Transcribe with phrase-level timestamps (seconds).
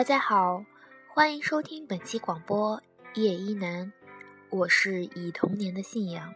[0.00, 0.64] 大家好，
[1.12, 2.80] 欢迎收听本期广播
[3.20, 3.84] 《夜一楠》，
[4.48, 6.34] 我是以童年的信仰。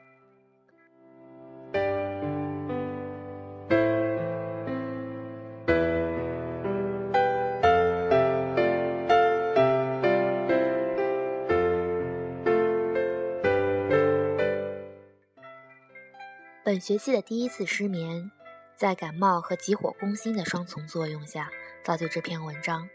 [16.62, 18.30] 本学期的第一次失眠，
[18.76, 21.48] 在感冒和急火攻心的双重作用下，
[21.82, 22.86] 造就这篇文章。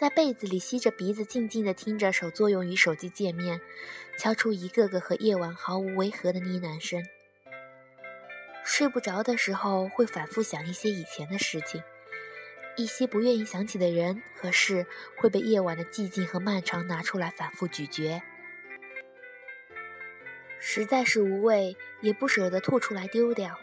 [0.00, 3.60] 在被子里吸着鼻子，静静地听着手作用于手机界面，
[4.18, 7.04] 敲出一个个和夜晚毫无违和的呢喃声。
[8.64, 11.82] 睡不着的时候，会反复想一些以前的事情，
[12.78, 14.86] 一些不愿意想起的人和事，
[15.18, 18.22] 会被夜晚的寂静和漫长拿出来反复咀嚼。
[20.58, 23.58] 实在是无味，也不舍得吐出来丢掉。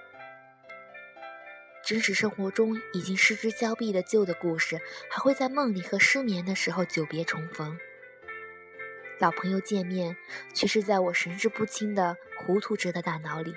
[1.88, 7.80] 真实生活中已经失之交臂的旧的故事，还会在梦里和失眠的时候久别重逢。
[9.20, 10.18] 老朋友见面，
[10.54, 13.56] 却是在我神志不清的糊涂着的大脑里。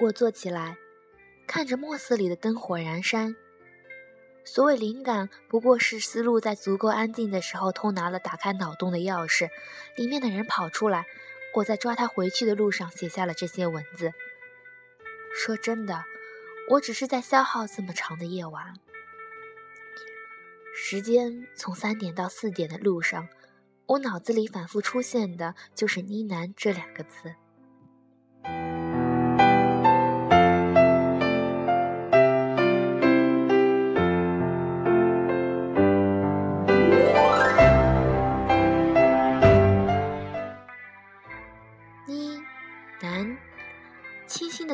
[0.00, 0.76] 我坐起来，
[1.46, 3.36] 看着墨色里的灯火阑珊。
[4.44, 9.48] 所谓灵感，不过是思路在足够安静的时候偷拿了打开脑洞的钥匙，
[9.96, 11.06] 里面的人跑出来，
[11.54, 14.12] 我在抓他回去的路上写下了这些文字。
[15.34, 16.04] 说真的，
[16.70, 18.74] 我只是在消耗这么长的夜晚。
[20.76, 23.28] 时间从三点到四点的路上，
[23.86, 27.34] 我脑子里反复出现的就是“呢喃”这两个字。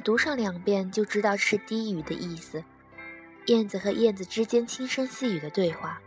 [0.01, 2.63] 读上两遍就知道是低语的意思，
[3.47, 6.01] 燕子和燕子之间轻声细语的对话。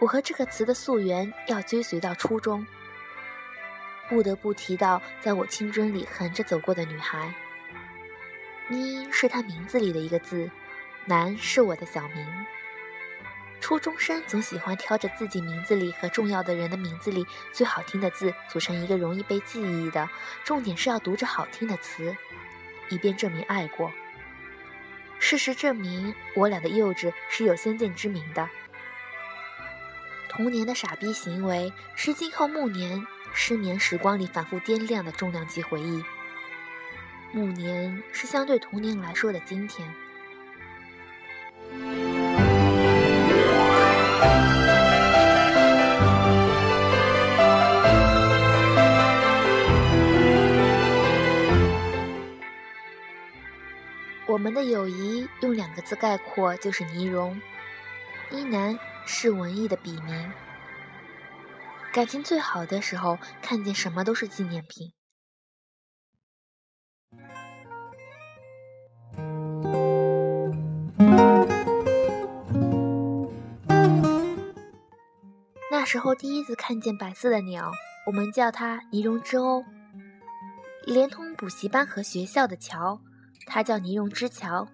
[0.00, 2.66] 我和这个词的溯源要追随到初中，
[4.08, 7.32] 不得不提到在我青春里横着走过的女孩。
[8.68, 10.50] 妮是她名字里的一个字，
[11.04, 12.46] 南是我的小名。
[13.60, 20.08] 初中生总喜欢挑着自己名字里和重要的人的名字里最好听的字，组成一个容易被记忆的，
[20.42, 22.16] 重点是要读着好听的词。
[22.92, 23.90] 以便证明爱过。
[25.18, 28.48] 事实证明，我俩的幼稚是有先见之明的。
[30.28, 36.02] 童年的傻逼行为，是今后暮年失眠时光里反复掂量的重量级回忆。
[37.32, 39.88] 暮年是相对童年来说的今天。
[54.32, 57.38] 我们的友谊用两个字概括，就是呢绒。
[58.30, 60.32] 一男是文艺的笔名。
[61.92, 64.94] 感情最好的时候，看见什么都是纪念品。
[75.70, 77.70] 那时候第一次看见白色的鸟，
[78.06, 79.62] 我们叫它呢绒之鸥，
[80.86, 82.98] 连通补习班和学校的桥。
[83.44, 84.66] 它叫尼绒之桥，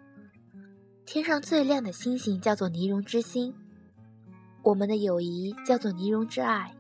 [1.05, 3.53] 天上最亮的星星叫做尼绒之星，
[4.63, 6.73] 我们的友谊叫做尼绒之爱。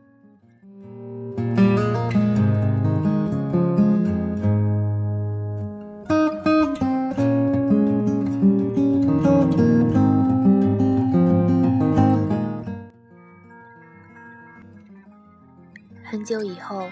[16.04, 16.88] 很久以后，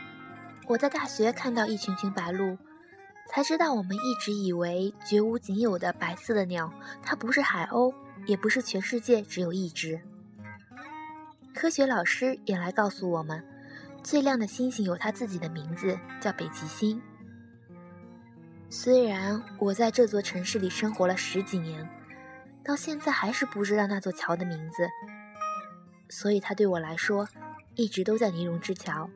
[0.66, 2.58] 我在大学看到一群群白鹭。
[3.28, 6.72] 才知道，我们一直以为绝无仅有的白色的鸟，
[7.02, 7.92] 它不是海鸥，
[8.24, 10.00] 也不是全世界只有一只。
[11.54, 13.44] 科学老师也来告诉我们，
[14.02, 17.02] 最亮的星星有它自己的名字，叫北极星。
[18.70, 21.88] 虽然我在这座城市里生活了十几年，
[22.64, 24.88] 到现在还是不知道那座桥的名字，
[26.08, 27.28] 所以它对我来说，
[27.74, 29.10] 一直都在尼龙之桥。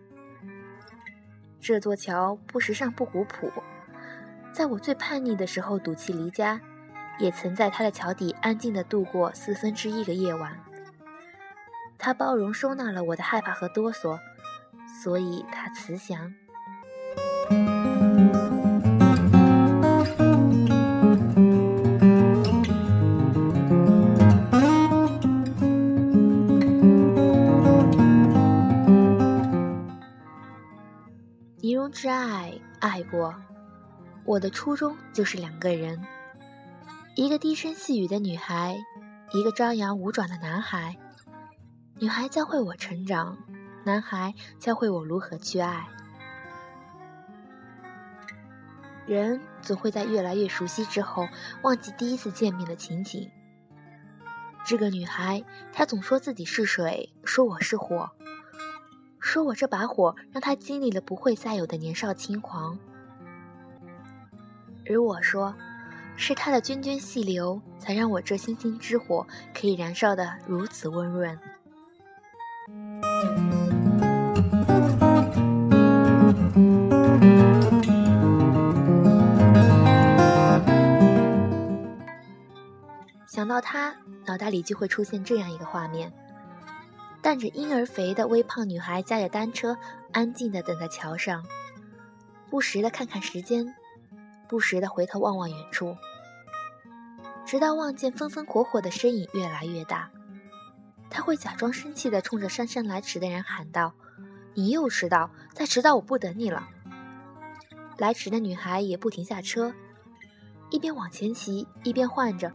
[1.60, 3.50] 这座桥不时尚不古朴。
[4.52, 6.60] 在我最叛逆的时候，赌气离家，
[7.18, 10.58] 也曾在他的桥底安静地度过四分之一个夜晚。
[11.96, 14.18] 他包容收纳了我的害怕和哆嗦，
[15.02, 16.34] 所以他慈祥。
[31.80, 33.34] 中之爱爱过，
[34.30, 36.00] 我的初衷就是两个人，
[37.16, 38.78] 一个低声细语的女孩，
[39.32, 40.96] 一个张牙舞爪的男孩。
[41.98, 43.36] 女孩教会我成长，
[43.82, 45.84] 男孩教会我如何去爱。
[49.04, 51.26] 人总会在越来越熟悉之后，
[51.62, 53.28] 忘记第一次见面的情景。
[54.64, 55.42] 这个女孩，
[55.72, 58.08] 她总说自己是水，说我是火，
[59.18, 62.78] 说我这把火让她经历了不会再有的年少轻狂。
[64.92, 65.54] 而我说，
[66.16, 71.38] 是他的涓涓细流，才让我这星星之火可以燃烧的如此温润。
[83.28, 83.94] 想到他，
[84.26, 86.12] 脑袋里就会出现这样一个画面：
[87.22, 89.76] 带着婴儿肥的微胖女孩驾着单车，
[90.10, 91.44] 安静地等在桥上，
[92.50, 93.72] 不时地看看时间，
[94.50, 95.96] 不时地回头望望远处，
[97.46, 100.10] 直到望见风风火火的身影越来越大，
[101.08, 103.94] 他会假装生气地冲着姗姗来迟的人喊道
[104.54, 105.30] ：“你又迟到！
[105.54, 106.68] 再迟到我不等你了！”
[107.96, 109.72] 来迟的女孩也不停下车，
[110.70, 112.52] 一边往前骑，一边唤着。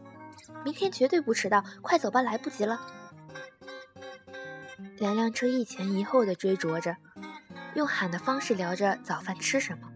[0.66, 2.78] 明天绝对不迟到，快走吧，来不及了。
[4.98, 6.94] 两辆车一前一后的追逐着，
[7.74, 9.88] 用喊的方式聊着早饭吃什么。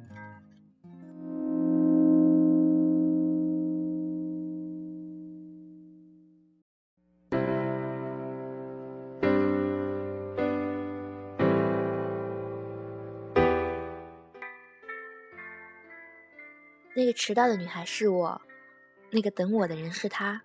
[17.01, 18.43] 那个迟到的女孩是我，
[19.11, 20.43] 那个等我的人是他。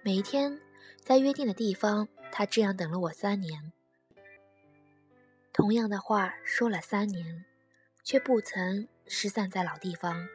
[0.00, 0.58] 每一天，
[0.98, 3.70] 在约定的地方，他这样等了我三年。
[5.52, 7.44] 同样的话说了三年，
[8.02, 10.26] 却不曾失散在老地方。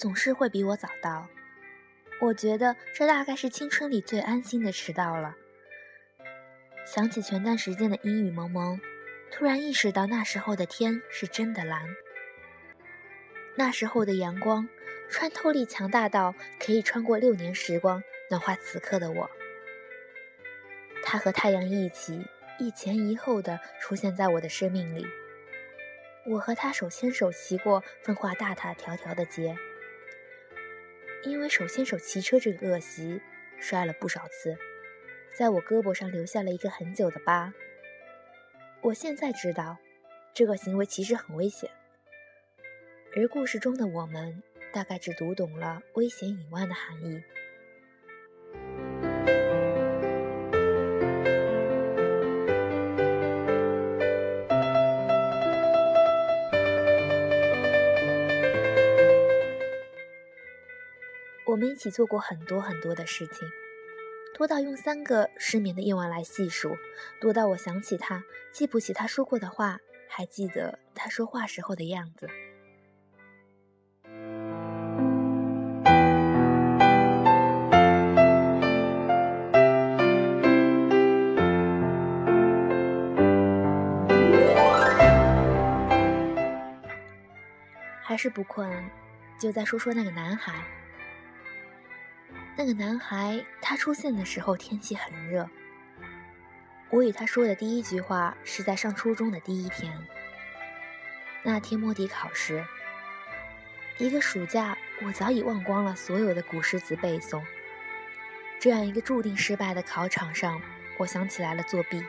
[0.00, 1.28] 总是会比我早到。
[2.22, 5.36] 我觉得这大概是青春里最安心的迟到了。
[6.86, 8.80] 想起前段时间的阴雨蒙蒙，
[9.30, 11.82] 突然意识到那时候的天是真的蓝。
[13.56, 14.66] 那时候的阳光
[15.10, 19.30] 穿透力强大到可以穿过六年时光，暖化此刻的我。
[21.04, 22.24] 他和太阳一起，
[22.58, 25.06] 一前一后的出现在我的生命里。
[26.24, 29.54] 我和他手牵手骑过分化大大条条的街。
[31.24, 33.20] 因为手牵手骑车这个恶习，
[33.58, 34.56] 摔了不少次，
[35.34, 37.52] 在我胳膊上留下了一个很久的疤。
[38.80, 39.76] 我现在知道，
[40.32, 41.70] 这个行为其实很危险，
[43.14, 47.22] 而故事中的我们，大概只读懂了危险以外的含义。
[61.50, 63.50] 我们一起做过很多很多的事情，
[64.38, 66.76] 多到用三个失眠的夜晚来细数，
[67.20, 72.28] 多到我想起他，记不起他说过的话，还记得他说话时候的样子。
[88.00, 88.70] 还是不困，
[89.40, 90.79] 就再说说那个男孩。
[92.60, 95.48] 那个男孩，他出现的时候天气很热。
[96.90, 99.90] 我与他说的第一句话是在上初中的第一天。
[101.42, 102.62] 那天摸底考试，
[103.96, 107.42] 一个暑假，我早已忘光了所有的古诗词背诵。
[108.58, 110.60] 这样一个注定失败的考场上，
[110.98, 112.04] 我想起来了作弊。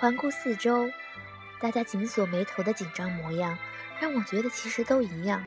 [0.00, 0.90] 环顾四周，
[1.60, 3.56] 大家紧锁眉头的紧张模样，
[4.00, 5.46] 让我觉得其实都一样。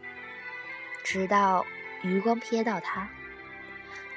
[1.04, 1.66] 直到。
[2.04, 3.08] 余光瞥到他，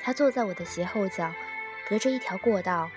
[0.03, 1.33] 他坐在我的斜后角，
[1.89, 2.91] 隔着一条过道。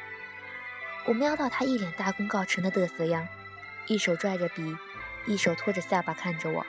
[1.05, 3.27] 我瞄到他一脸大功告成的得瑟样，
[3.87, 4.75] 一手拽着笔，
[5.25, 6.65] 一手托着下巴看着我。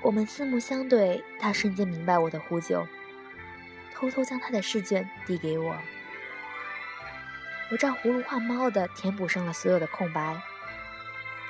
[0.00, 2.86] 我们四目相对，他瞬间明白我的呼救，
[3.92, 5.76] 偷偷将他的试卷递给我。
[7.70, 10.40] 我照葫芦画猫的填补上了所有的空白。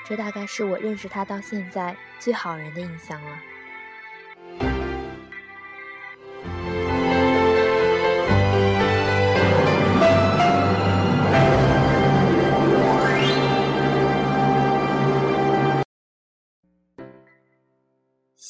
[0.04, 3.38] 这大概是我认识他到现在最好人的印象了。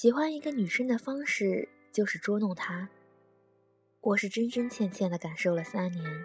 [0.09, 2.89] 喜欢一个女生的方式就是捉弄她。
[4.01, 6.25] 我是真真切切的感受了三年。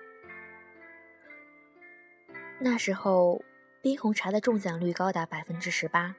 [2.62, 3.44] 那时候，
[3.82, 6.16] 冰红茶的中奖率高达百分之十八。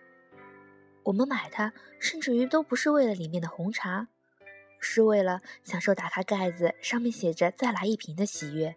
[1.05, 4.09] 我们买它，甚至于都不是为了里面的红茶，
[4.79, 8.77] 是为了享受打开盖子，上面写着“再来一瓶”的喜悦。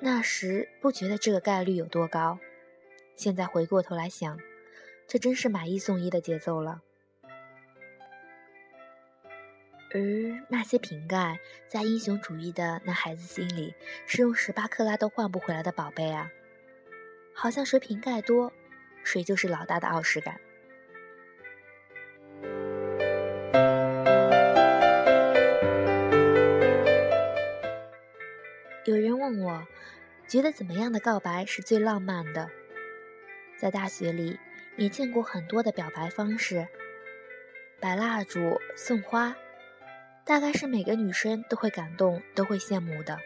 [0.00, 2.38] 那时不觉得这个概率有多高，
[3.16, 4.38] 现在回过头来想，
[5.06, 6.82] 这真是买一送一的节奏了。
[9.92, 10.00] 而
[10.48, 13.74] 那些瓶盖，在英雄主义的男孩子心里，
[14.06, 16.30] 是用十八克拉都换不回来的宝贝啊！
[17.34, 18.52] 好像谁瓶盖多，
[19.04, 20.40] 谁就是老大的傲视感。
[28.84, 29.66] 有人问我。
[30.26, 32.48] 觉得怎么样的告白是最浪漫的？
[33.58, 34.40] 在大学里
[34.76, 36.66] 也见过很多的表白方式，
[37.80, 39.36] 摆蜡烛、送花，
[40.24, 43.18] 大概是每个女生都会感动、都会羡慕的。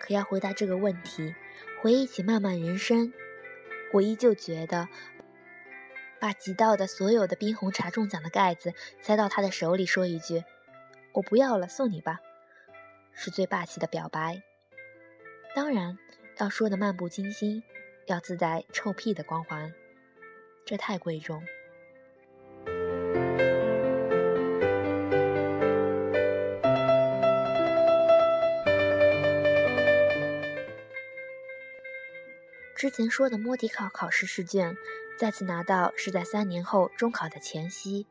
[0.00, 1.34] 可要回答这个问题，
[1.80, 3.12] 回忆起漫漫人生，
[3.92, 4.88] 我依旧觉得，
[6.20, 10.44] 把集到的所有的冰红茶中奖的盖子塞到他的手里，说一句
[11.14, 12.20] “我不要了，送你吧”，
[13.12, 14.42] 是最霸气的表白。
[15.54, 15.98] 当然，
[16.38, 17.62] 要说的漫不经心，
[18.06, 19.72] 要自带臭屁的光环，
[20.64, 21.42] 这太贵重。
[32.76, 34.76] 之前说的摸底考考试试卷，
[35.18, 38.06] 再次拿到是在三年后中考的前夕，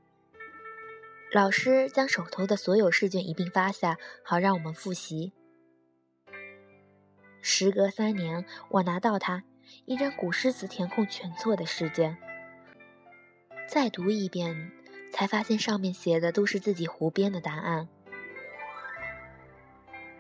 [1.31, 5.31] 老师将手头的所有试卷一并发下，好让我们复习。
[7.41, 9.43] 时隔三年，我拿到它，
[9.85, 12.17] 一张古诗词填空全错的试卷。
[13.67, 14.71] 再读一遍，
[15.11, 17.87] 才发现上面写的都是自己胡编的答案。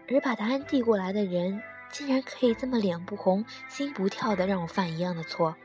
[0.09, 5.55] 而把答案递过来的人，竟然可以这么脸不红心不跳的让我犯一样的错，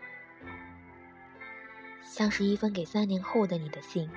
[2.03, 4.11] 像是一封给三年后的你的信。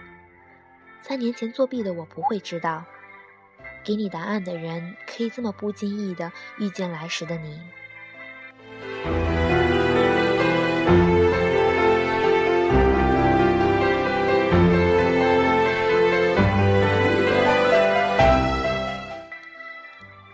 [1.01, 2.85] 三年前作弊的我不会知道。
[3.83, 7.59] 给你答案的人，可以这么不经意的遇见来时的你。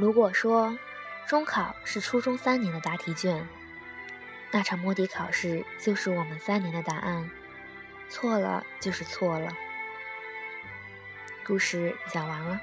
[0.09, 0.75] 如果说
[1.27, 3.47] 中考是初中三年的答题卷，
[4.49, 7.29] 那场摸底考试就是我们三年的答案，
[8.09, 9.53] 错了就是错了。
[11.45, 12.59] 故事讲完了。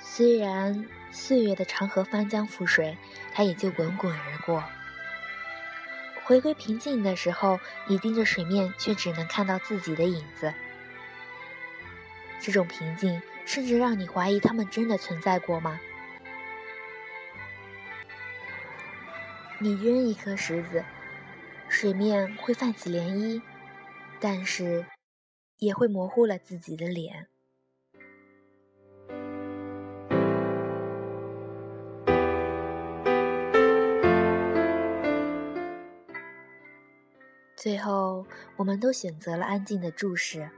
[0.00, 2.96] 虽然岁月的长河翻江覆水，
[3.34, 4.64] 它也就滚滚而过。
[6.24, 10.52] 回归平静的时候，你盯着水面，却只能看到自己的影子。
[12.40, 15.80] 这种平静，甚至让你怀疑他们真的存在过吗？
[19.58, 20.84] 你扔一颗石子，
[21.68, 23.42] 水面会泛起涟漪，
[24.18, 24.86] 但是
[25.58, 27.28] 也会模糊了自己的脸。
[37.62, 38.26] 最后，
[38.56, 40.50] 我们都选择了安静的注视。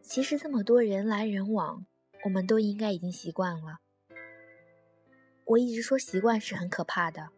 [0.00, 1.84] 其实这么多人来人往，
[2.24, 3.80] 我们都应该已经习惯了。
[5.44, 7.28] 我一直说习惯是很可怕的，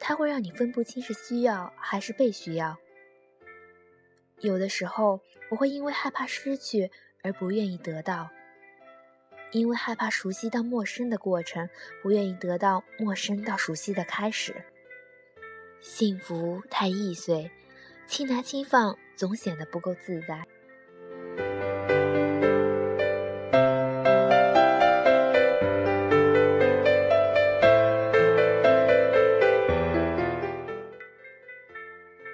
[0.00, 2.78] 它会让你分不清是需要还是被需要。
[4.40, 6.90] 有的时候，我会因为害怕失去
[7.22, 8.30] 而不愿意得到，
[9.50, 11.68] 因为害怕熟悉到陌生的过程，
[12.02, 14.64] 不愿意得到陌生到熟悉的开始。
[15.80, 17.50] 幸福太易碎，
[18.06, 20.44] 轻拿轻放总显得不够自在。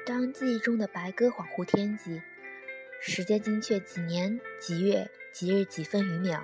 [0.07, 2.23] 当记忆中的白鸽恍惚天际，
[3.01, 6.43] 时间精确几年几月几日几分余秒，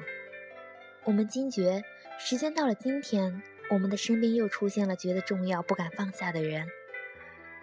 [1.05, 1.83] 我们惊觉
[2.19, 6.69] 时间到了今天，我们的身边又出现了觉得重要不敢放下的人。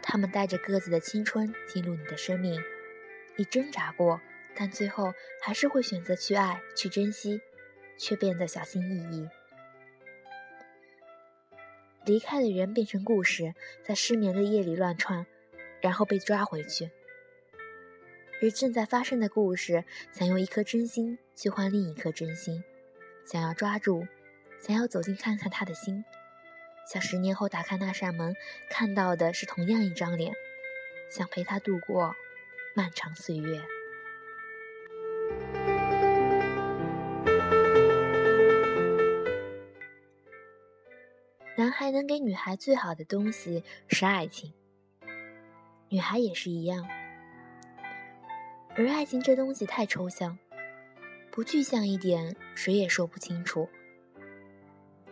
[0.10, 2.64] 他们带着各自的青春进入你的生命，
[3.36, 4.22] 你挣扎过，
[4.56, 7.42] 但最后还是会选择去爱、去珍惜，
[7.98, 9.28] 却变得小心翼翼。
[12.06, 15.26] 离开的人变成故事，在失眠的夜里乱窜，
[15.82, 16.90] 然后被抓回去；
[18.42, 19.84] 而正在发生的故事，
[20.14, 22.64] 想用一颗真心去换另一颗真心，
[23.26, 24.08] 想要抓住，
[24.62, 26.06] 想要走近看看他的心，
[26.88, 28.34] 想十年后打开那扇门，
[28.70, 30.34] 看到的是同样一张脸，
[31.10, 32.16] 想陪他度过
[32.74, 33.62] 漫长岁月。
[41.58, 44.54] 男孩能给女孩最好的东西是爱情，
[45.90, 46.88] 女孩也是一样。
[48.78, 50.38] 而爱情这东西太抽象，
[51.32, 53.68] 不具象一点，谁也说不清楚。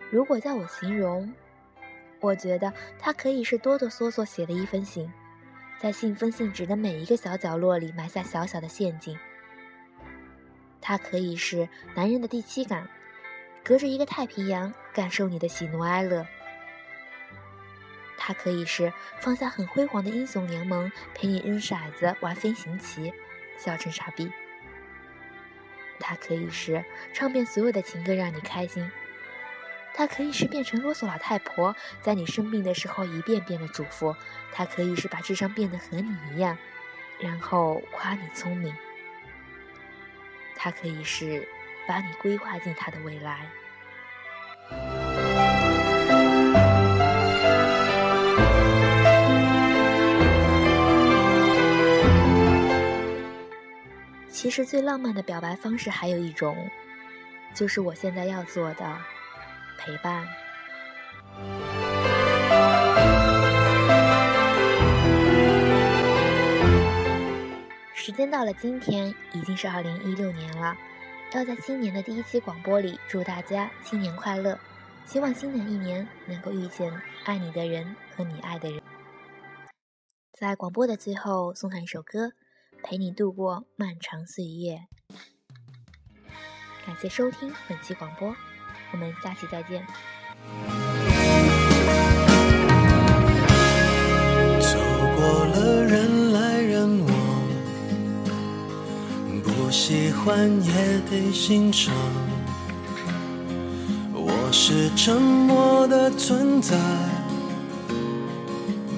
[0.09, 1.33] 如果叫我形容，
[2.25, 5.11] 我觉得它可以是哆哆嗦嗦写的一封信，
[5.79, 9.15] 在信封信纸的每一个小角落里埋下小小的陷阱。
[10.81, 12.89] 它可以是男人的第七感，
[13.63, 16.25] 隔着一个太平洋感受你的喜怒哀乐。
[18.17, 23.13] 它可以是放下很辉煌的英雄联盟，陪你扔骰子、玩飞行棋，
[23.55, 24.31] 笑成傻逼。
[25.99, 28.89] 它可以是唱遍所有的情歌让你开心。
[29.97, 34.13] 它可以是变成啰嗦老太婆，在你生病的时候一遍遍的嘱咐。
[34.51, 36.57] 它可以是把智商变得和你一样，
[37.17, 38.75] 然后夸你聪明。
[40.53, 41.47] 它可以是
[41.87, 43.49] 把你规划进他的未来。
[54.29, 56.69] 其实最浪漫的表白方式还有一种，
[57.53, 58.97] 就是我现在要做的
[59.77, 60.27] 陪伴。
[67.93, 70.75] 时间到了今天，已经是二零一六年了，
[71.33, 74.59] 要在新年的第一期广播里祝大家新年快乐，
[75.05, 76.93] 希望新的一年能够遇见
[77.25, 78.81] 爱你的人和你爱的人。
[80.33, 82.33] 在广播的最后，送上一首歌。
[82.83, 84.81] 陪你度过漫长岁月。
[86.85, 88.35] 感谢收听本期广播，
[88.91, 89.85] 我们下期再见。
[94.59, 94.77] 走
[95.15, 97.09] 过了人来人往，
[99.43, 101.93] 不喜欢也得欣赏。
[104.13, 106.75] 我是沉默的存在，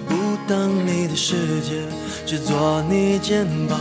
[0.07, 1.83] 不当你的世界。
[2.25, 3.79] 只做你肩膀，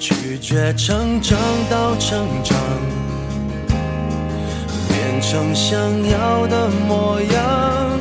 [0.00, 1.38] 拒绝成长
[1.70, 2.58] 到成长，
[5.28, 5.76] 成想
[6.08, 7.98] 要的模样，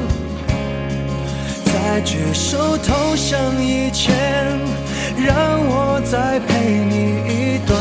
[1.66, 4.14] 在举手投降以前，
[5.18, 5.36] 让
[5.66, 7.76] 我再陪你一段，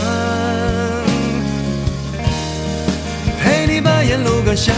[3.39, 4.75] 陪你把沿路感想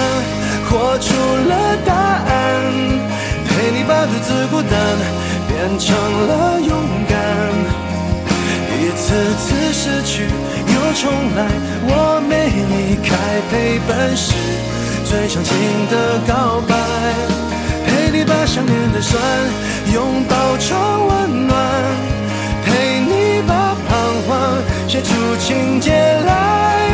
[0.68, 2.26] 活出了答案，
[3.46, 4.76] 陪你把独自孤单。
[5.48, 6.76] 变成了勇
[7.08, 7.16] 敢，
[8.80, 10.26] 一次次失去
[10.98, 11.44] 重来，
[11.82, 13.14] 我没离开，
[13.50, 14.32] 陪伴是
[15.04, 15.54] 最长情
[15.90, 16.74] 的告白，
[17.84, 19.20] 陪你把想念的酸
[19.92, 20.74] 拥抱成
[21.06, 21.54] 温暖，
[22.64, 23.92] 陪你把彷
[24.26, 26.88] 徨写出情节来，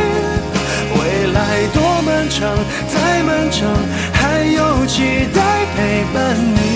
[0.98, 2.40] 未来多漫长，
[2.88, 3.70] 再漫长，
[4.12, 5.40] 还有期待
[5.76, 6.71] 陪伴你。